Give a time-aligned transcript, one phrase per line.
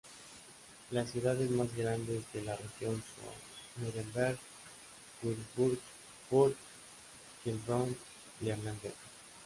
[0.89, 4.35] Las ciudades más grandes de la región son Nuremberg,
[5.21, 5.77] Würzburg,
[6.27, 6.57] Fürth,
[7.45, 7.95] Heilbronn
[8.41, 8.93] y Erlangen.